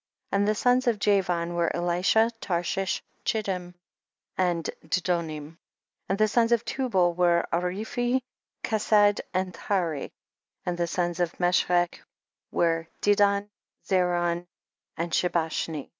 6. 0.29 0.29
And 0.31 0.47
the 0.47 0.55
sons 0.55 0.87
of 0.87 0.97
Javan 0.97 1.53
were 1.53 1.75
Elisha, 1.75 2.31
Tarshish, 2.41 3.03
Chittim 3.23 3.75
and 4.35 4.67
Dudo 4.83 5.23
nim. 5.23 5.43
7. 5.45 5.57
And 6.09 6.17
the 6.17 6.27
sons 6.27 6.51
of 6.51 6.65
Tubal 6.65 7.13
w^ere 7.13 7.45
Ariphi, 7.53 8.23
Kesed 8.63 9.19
and 9.31 9.53
Taari. 9.53 10.05
8. 10.05 10.11
And 10.65 10.77
the 10.79 10.87
sons 10.87 11.19
of 11.19 11.39
Meshech 11.39 12.01
were 12.51 12.87
Dedon, 13.01 13.51
Zaron 13.87 14.47
and 14.97 15.11
Shebashni. 15.11 15.89